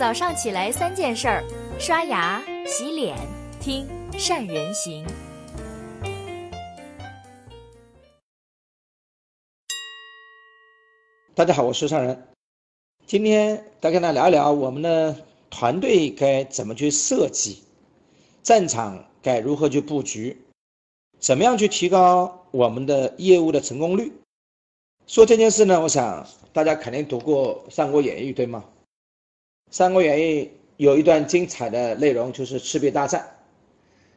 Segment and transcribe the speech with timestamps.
[0.00, 1.44] 早上起来三件事儿：
[1.78, 3.14] 刷牙、洗脸、
[3.60, 3.86] 听
[4.18, 5.04] 善人行。
[11.34, 12.28] 大家好，我是善人。
[13.04, 15.14] 今天再跟大家聊一聊我们的
[15.50, 17.62] 团队该怎么去设计，
[18.42, 20.34] 战场该如何去布局，
[21.18, 24.10] 怎么样去提高我们的业务的成功率。
[25.06, 28.64] 说这件事呢，我想大家肯定读过《三国演义》，对吗？
[29.70, 30.44] 《三国演义》
[30.78, 33.24] 有一段精彩的内容，就是赤壁大战。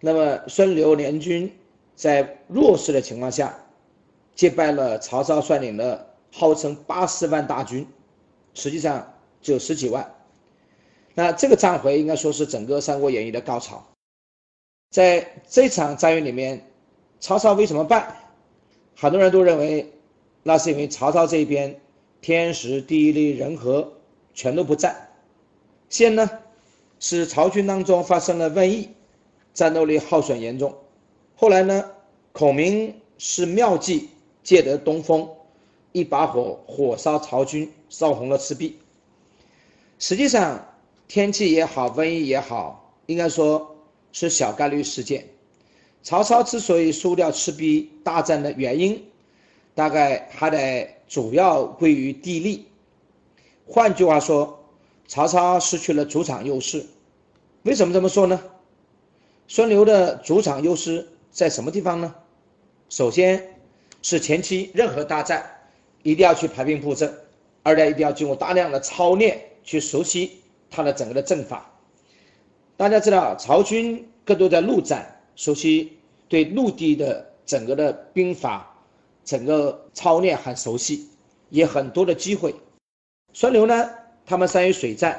[0.00, 1.50] 那么孙刘联军
[1.94, 3.58] 在弱势的情况下，
[4.34, 7.86] 击败了曹操率领的号称八十万大军，
[8.52, 10.14] 实际上只有十几万。
[11.14, 13.84] 那这个战回应该说是整个《三国演义》的高潮。
[14.90, 16.62] 在这场战役里面，
[17.20, 18.14] 曹操为什么败？
[18.94, 19.90] 很多人都认为，
[20.42, 21.80] 那是因为曹操这边
[22.20, 23.90] 天时地利人和
[24.34, 25.07] 全都不在。
[25.88, 26.30] 先呢，
[27.00, 28.90] 是曹军当中发生了瘟疫，
[29.54, 30.74] 战斗力耗损严重。
[31.34, 31.82] 后来呢，
[32.32, 34.10] 孔明是妙计
[34.42, 35.26] 借得东风，
[35.92, 38.78] 一把火火烧曹军，烧红了赤壁。
[39.98, 40.62] 实际上，
[41.08, 43.74] 天气也好，瘟疫也好，应该说
[44.12, 45.26] 是小概率事件。
[46.02, 49.02] 曹操之所以输掉赤壁大战的原因，
[49.74, 52.66] 大概还得主要归于地利。
[53.66, 54.57] 换句话说。
[55.08, 56.84] 曹操失去了主场优势，
[57.62, 58.38] 为什么这么说呢？
[59.48, 62.14] 孙刘的主场优势在什么地方呢？
[62.90, 63.58] 首先
[64.02, 65.44] 是前期任何大战
[66.02, 67.12] 一定要去排兵布阵，
[67.62, 71.72] 二代一定要经过大量的操练去熟悉他的整个的阵法。
[72.76, 75.96] 大家知道，曹军更多在陆战，熟悉
[76.28, 78.76] 对陆地的整个的兵法，
[79.24, 81.08] 整个操练很熟悉，
[81.48, 82.54] 也很多的机会。
[83.32, 83.90] 孙刘呢？
[84.28, 85.18] 他们善于水战，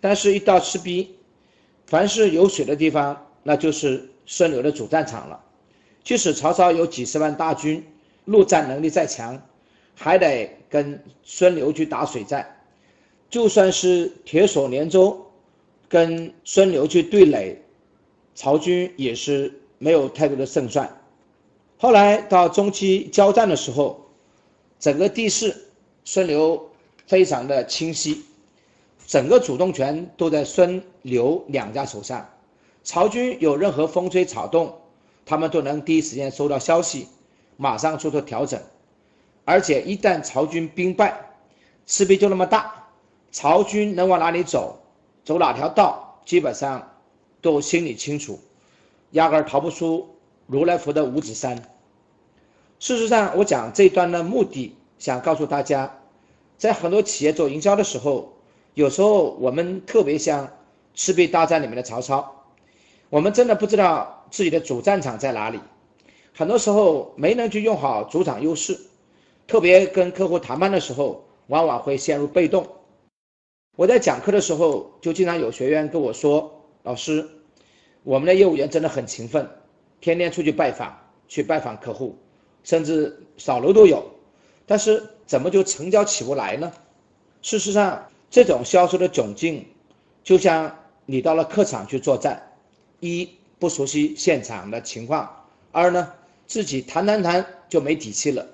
[0.00, 1.16] 但是，一到赤壁，
[1.84, 5.42] 凡是有水的地方，那就是孙刘的主战场了。
[6.04, 7.84] 即使曹操有几十万大军，
[8.26, 9.42] 陆战能力再强，
[9.96, 12.56] 还得跟孙刘去打水战。
[13.28, 15.26] 就算是铁索连舟，
[15.88, 17.60] 跟孙刘去对垒，
[18.36, 20.88] 曹军也是没有太多的胜算。
[21.78, 24.08] 后来到中期交战的时候，
[24.78, 25.52] 整个地势，
[26.04, 26.69] 孙刘。
[27.10, 28.22] 非常的清晰，
[29.04, 32.24] 整个主动权都在孙刘两家手上。
[32.84, 34.72] 曹军有任何风吹草动，
[35.26, 37.08] 他们都能第一时间收到消息，
[37.56, 38.62] 马上做出调整。
[39.44, 41.20] 而且一旦曹军兵败，
[41.84, 42.86] 赤壁就那么大，
[43.32, 44.78] 曹军能往哪里走，
[45.24, 46.92] 走哪条道，基本上
[47.40, 48.38] 都心里清楚，
[49.10, 50.08] 压根儿逃不出
[50.46, 51.60] 如来佛的五指山。
[52.78, 55.96] 事实上，我讲这段的目的，想告诉大家。
[56.60, 58.34] 在很多企业做营销的时候，
[58.74, 60.46] 有时候我们特别像
[60.92, 62.44] 赤壁大战里面的曹操，
[63.08, 65.58] 我们真的不知道自己的主战场在哪里，
[66.34, 68.78] 很多时候没能去用好主场优势，
[69.46, 72.66] 特别跟客户谈判的时候，往往会陷入被动。
[73.76, 77.26] 我在讲课的时候，就经常有学员跟我说：“老师，
[78.02, 79.48] 我们的业务员真的很勤奋，
[79.98, 80.94] 天天出去拜访，
[81.26, 82.18] 去拜访客户，
[82.64, 84.04] 甚至扫楼都有。”
[84.70, 86.72] 但是怎么就成交起不来呢？
[87.42, 89.66] 事实上，这种销售的窘境，
[90.22, 92.40] 就像你到了客场去作战，
[93.00, 93.28] 一
[93.58, 95.28] 不熟悉现场的情况，
[95.72, 96.12] 二呢
[96.46, 98.46] 自己谈谈谈就没底气了，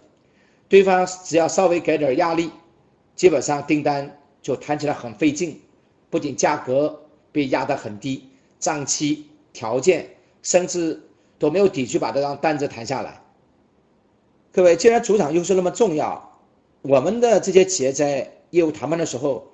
[0.70, 2.50] 对方只要稍微给点压力，
[3.14, 5.60] 基本上订单就谈起来很费劲，
[6.08, 6.98] 不仅价格
[7.30, 8.26] 被压得很低，
[8.58, 10.08] 账期条件
[10.42, 10.98] 甚至
[11.38, 13.20] 都没有底气把这张单子谈下来。
[14.56, 16.40] 各位，既然主场优势那么重要，
[16.80, 19.46] 我们的这些企业在业务谈判的时候，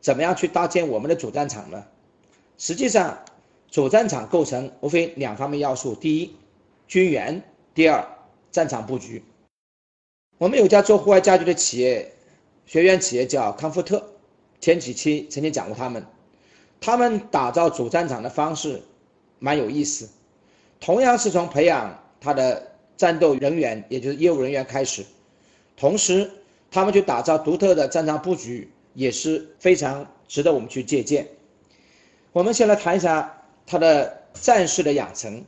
[0.00, 1.84] 怎么样去搭建我们的主战场呢？
[2.56, 3.16] 实际上，
[3.70, 6.34] 主战场构成无非两方面要素：第一，
[6.88, 7.40] 军援；
[7.72, 8.04] 第二，
[8.50, 9.22] 战场布局。
[10.38, 12.12] 我们有家做户外家居的企业，
[12.66, 14.04] 学员企业叫康福特，
[14.60, 16.04] 前几期曾经讲过他们，
[16.80, 18.82] 他们打造主战场的方式
[19.38, 20.08] 蛮有意思，
[20.80, 22.67] 同样是从培养他的。
[22.98, 25.02] 战斗人员，也就是业务人员开始，
[25.76, 26.30] 同时
[26.70, 31.26] 他们去打造独特的战场布局，也是非常值得我们去借鉴。
[32.32, 35.42] 我们先来谈一下他的战士的养成。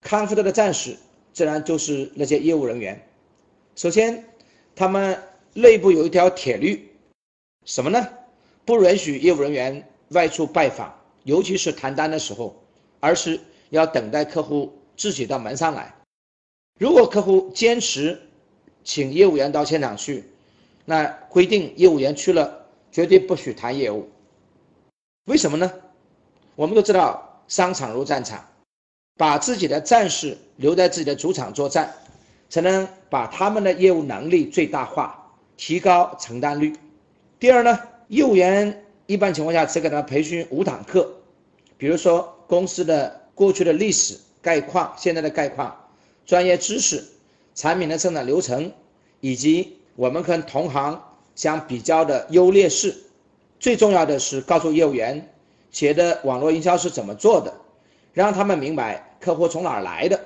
[0.00, 0.96] 康福特的战士
[1.32, 3.00] 自然就是那些业务人员。
[3.76, 4.24] 首先，
[4.74, 5.16] 他们
[5.52, 6.90] 内部有一条铁律，
[7.66, 8.08] 什么呢？
[8.64, 10.92] 不允许业务人员外出拜访，
[11.24, 12.60] 尤其是谈单的时候，
[12.98, 13.38] 而是
[13.70, 15.94] 要等待客户自己到门上来。
[16.82, 18.20] 如果客户坚持
[18.82, 20.24] 请业务员到现场去，
[20.84, 24.10] 那规定业务员去了绝对不许谈业务。
[25.26, 25.72] 为什么呢？
[26.56, 28.44] 我们都知道，商场如战场，
[29.16, 31.94] 把自己的战士留在自己的主场作战，
[32.48, 36.74] 才能把他们的业务能力最大化，提高承担率。
[37.38, 37.78] 第二呢，
[38.08, 41.08] 业务员一般情况下只给他培训五堂课，
[41.78, 45.72] 比如说公司的过去的历史概况、现在的概况、
[46.24, 47.04] 专业知识、
[47.54, 48.70] 产品的生产流程，
[49.20, 51.02] 以及我们跟同行
[51.34, 52.94] 相比较的优劣势。
[53.58, 55.34] 最重要的是告诉业务员
[55.70, 57.52] 企业的网络营销是怎么做的，
[58.12, 60.18] 让他们明白客户从哪儿来的。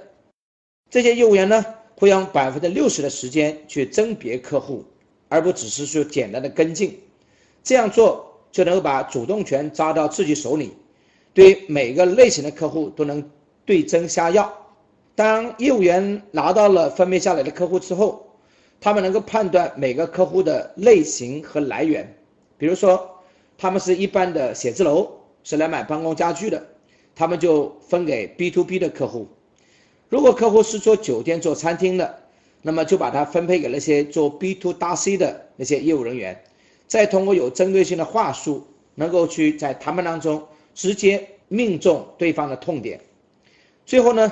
[0.90, 1.64] 这些业务员呢，
[1.96, 4.84] 会用百分之六十的时间去甄别客户，
[5.28, 6.98] 而不只是说简单的跟进。
[7.62, 10.72] 这样做就能够把主动权抓到自己手里，
[11.34, 13.30] 对每个类型的客户都能
[13.64, 14.65] 对症下药。
[15.16, 18.24] 当业务员拿到了分配下来的客户之后，
[18.80, 22.16] 他们能够判断每个客户的类型和来源，
[22.56, 23.10] 比如说。
[23.58, 25.10] 他们是一般的写字楼，
[25.42, 26.62] 是来买办公家具的，
[27.14, 29.26] 他们就分给 B to B 的客户。
[30.10, 32.18] 如果客户是做酒店、做餐厅的，
[32.60, 36.38] 那么就把它分配给那些做 B to 大 C 的那些业务人员，
[36.86, 43.00] 再通过有针对性的话术，能够去在谈判当中直接命中对方的痛点。
[43.86, 44.30] 最后呢，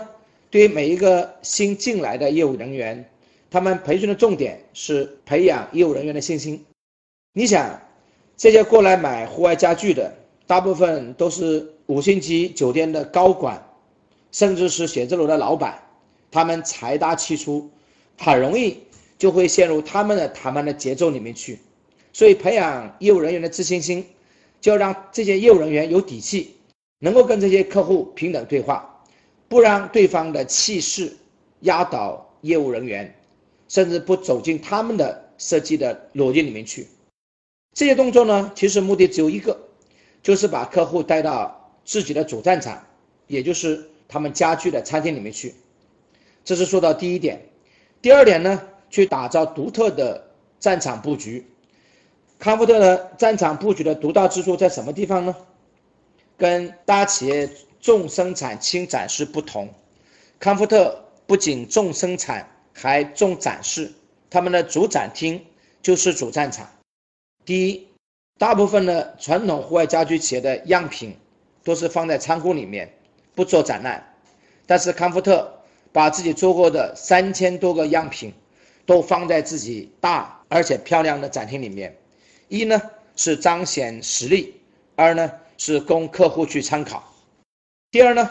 [0.54, 3.04] 对于每一个新进来的业务人员，
[3.50, 6.64] 他们培训的重点是培养业务人员的信心。
[7.32, 7.76] 你想？
[8.36, 10.14] 这些过来买户外家具的，
[10.46, 13.60] 大部分都是五星级酒店的高管，
[14.30, 15.76] 甚至是写字楼的老板，
[16.30, 17.68] 他们财大气粗，
[18.16, 18.78] 很容易
[19.18, 21.58] 就会陷入他们的谈判的节奏里面去。
[22.12, 24.06] 所以，培养业务人员的自信心，
[24.60, 26.54] 就要让这些业务人员有底气，
[27.00, 28.93] 能够跟这些客户平等对话，
[29.48, 31.16] 不让对方的气势
[31.60, 33.14] 压倒业务人员，
[33.68, 36.86] 甚至不走进他们的设计的逻辑里面去。
[37.72, 39.58] 这些动作呢，其实目的只有一个，
[40.22, 42.80] 就是把客户带到自己的主战场，
[43.26, 45.54] 也就是他们家具的餐厅里面去。
[46.44, 47.40] 这是说到第一点。
[48.00, 50.30] 第二点呢，去打造独特的
[50.60, 51.46] 战场布局。
[52.38, 55.34] 康福特的战场布局的独到之处在什么地方呢？
[56.36, 57.48] 跟大企业
[57.84, 59.68] 重生产轻展示不同，
[60.40, 63.92] 康福特不仅重生产，还重展示。
[64.30, 65.44] 他们的主展厅
[65.82, 66.66] 就是主战场。
[67.44, 67.86] 第一，
[68.38, 71.14] 大部分的传统户外家居企业的样品
[71.62, 72.90] 都是放在仓库里面，
[73.34, 74.02] 不做展览。
[74.64, 75.52] 但是康福特
[75.92, 78.32] 把自己做过的三千多个样品
[78.86, 81.94] 都放在自己大而且漂亮的展厅里面。
[82.48, 82.80] 一呢
[83.14, 84.54] 是彰显实力，
[84.96, 87.13] 二呢是供客户去参考。
[87.94, 88.28] 第二呢，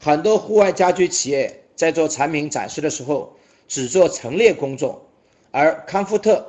[0.00, 3.32] 很多户外家居企业在做产品展示的时候
[3.68, 5.08] 只做陈列工作，
[5.52, 6.44] 而康福特。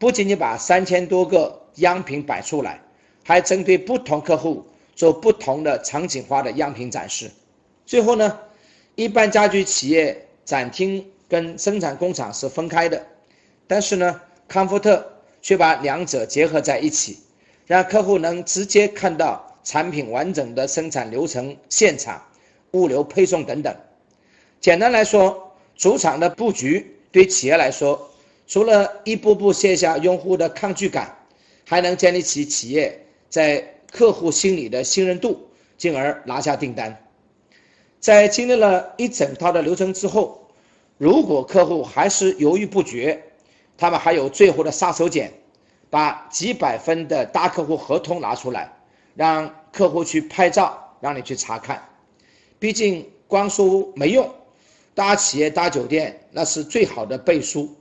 [0.00, 2.80] 不仅仅把三千多个样品摆出来，
[3.24, 4.66] 还针对不同客户
[4.96, 7.30] 做不同的场景化的样品展示。
[7.86, 8.36] 最后呢，
[8.96, 13.00] 一般家居企业展厅跟生产工厂是分开的，
[13.68, 15.08] 但是呢，康福特
[15.40, 17.20] 却把两者结合在一起，
[17.64, 22.22] 让客户能直接看到产品完整的生产流程、现场、
[22.70, 23.76] 物流配送等等。
[24.62, 28.10] 简单来说，主场的布局对企业来说。
[28.46, 31.14] 除了一步步卸下用户的抗拒感，
[31.66, 32.98] 还能建立起企业
[33.28, 35.46] 在客户心里的信任度，
[35.76, 37.04] 进而拿下订单。
[38.00, 40.48] 在经历了一整套的流程之后，
[40.96, 43.22] 如果客户还是犹豫不决，
[43.76, 45.28] 他们还有最后的杀手锏，
[45.90, 48.72] 把几百分的大客户合同拿出来，
[49.14, 51.82] 让客户去拍照，让你去查看。
[52.58, 54.28] 毕竟光说没用，
[54.94, 57.74] 大企业大酒店那是最好的背书。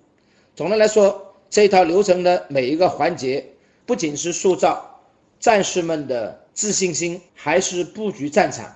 [0.56, 3.46] 总的来说，这套流程的每一个环节，
[3.86, 5.00] 不仅是塑造
[5.40, 8.76] 战士们的自信心，还是布局战场，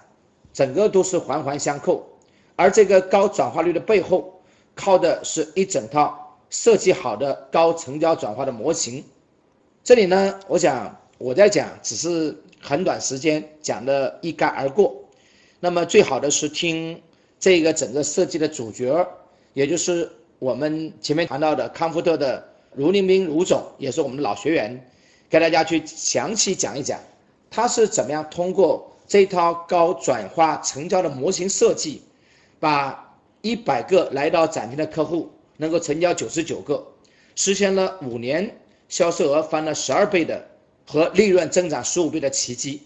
[0.53, 2.07] 整个都是环环相扣。
[2.55, 4.41] 而这个高转化率的背后，
[4.75, 9.03] 靠的是一整套设计好的高成交转化的模型。
[9.83, 14.95] 这里呢，我想我在讲，只是很短时间讲的一干而过。
[15.59, 17.01] 那么最好的是听
[17.39, 19.07] 这个整个设计的主角，
[19.53, 20.09] 也就是。
[20.41, 24.83] 我们前面谈到的康福特的卢林斌卢总也是我们的老学员，
[25.29, 26.99] 给大家去详细讲一讲，
[27.51, 32.01] 他是怎么样通过这套高转化成交的模型设计，
[32.59, 36.83] 把一百个来到展厅的客户能够成交九十九个，
[37.35, 38.57] 实现了五年
[38.89, 40.43] 销售额翻了十二倍的
[40.91, 42.83] 和利润增长十五倍的奇迹。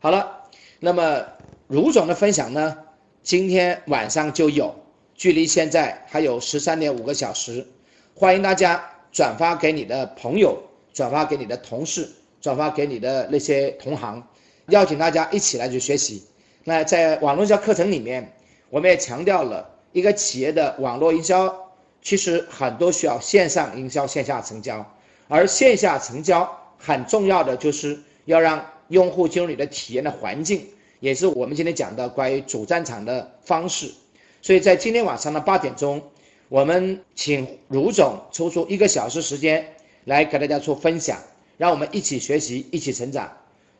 [0.00, 0.44] 好了，
[0.78, 1.22] 那么
[1.68, 2.78] 卢总的分享呢，
[3.22, 4.74] 今天晚上就有。
[5.14, 7.66] 距离现在还有十三点五个小时，
[8.14, 10.58] 欢迎大家转发给你的朋友，
[10.94, 12.08] 转发给你的同事，
[12.40, 14.26] 转发给你的那些同行，
[14.68, 16.24] 邀请大家一起来去学习。
[16.64, 18.34] 那在网络营销课程里面，
[18.70, 21.54] 我们也强调了一个企业的网络营销，
[22.00, 24.90] 其实很多需要线上营销、线下成交，
[25.28, 26.50] 而线下成交
[26.82, 30.66] 很重要的就是要让用户进入你的体验的环境，
[30.98, 33.92] 也是我们今天讲的关于主战场的方式。
[34.40, 36.02] 所以在今天晚上的八点钟，
[36.48, 39.74] 我们请卢总抽出一个小时时间
[40.06, 41.18] 来给大家做分享，
[41.58, 43.30] 让我们一起学习，一起成长。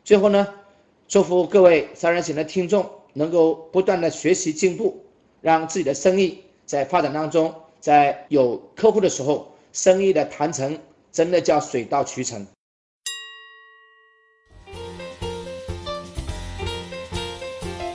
[0.03, 0.47] 最后呢，
[1.07, 5.03] 祝福各位三人行的听众能够不断的学习进步，
[5.41, 10.79] 让自己的生意在发展当中，在有客户的时候，生意的谈成
[11.11, 12.45] 真的叫水到渠成。